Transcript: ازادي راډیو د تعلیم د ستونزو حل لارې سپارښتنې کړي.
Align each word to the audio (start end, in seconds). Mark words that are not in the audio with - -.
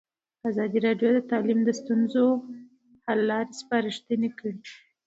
ازادي 0.49 0.77
راډیو 0.87 1.09
د 1.13 1.19
تعلیم 1.31 1.59
د 1.65 1.69
ستونزو 1.79 2.25
حل 3.05 3.19
لارې 3.29 3.57
سپارښتنې 3.61 4.29
کړي. 4.37 4.53